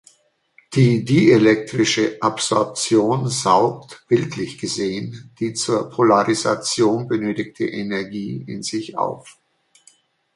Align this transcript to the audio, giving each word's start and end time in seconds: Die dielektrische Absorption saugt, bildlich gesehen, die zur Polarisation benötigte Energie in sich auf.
Die 0.73 1.05
dielektrische 1.05 2.17
Absorption 2.23 3.27
saugt, 3.27 4.03
bildlich 4.07 4.57
gesehen, 4.57 5.29
die 5.39 5.53
zur 5.53 5.91
Polarisation 5.91 7.07
benötigte 7.07 7.67
Energie 7.67 8.43
in 8.47 8.63
sich 8.63 8.97
auf. 8.97 9.37